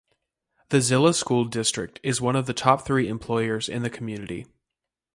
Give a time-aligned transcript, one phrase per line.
[0.69, 4.47] The Zillah School District is one of the top three employers in the community.